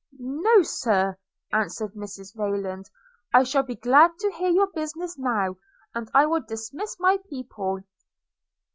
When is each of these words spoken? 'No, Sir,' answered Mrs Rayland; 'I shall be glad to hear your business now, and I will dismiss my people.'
'No, 0.17 0.63
Sir,' 0.63 1.19
answered 1.53 1.93
Mrs 1.93 2.35
Rayland; 2.35 2.89
'I 3.35 3.43
shall 3.43 3.61
be 3.61 3.75
glad 3.75 4.09
to 4.21 4.31
hear 4.31 4.49
your 4.49 4.65
business 4.73 5.15
now, 5.15 5.57
and 5.93 6.09
I 6.15 6.25
will 6.25 6.41
dismiss 6.41 6.97
my 6.99 7.19
people.' 7.29 7.81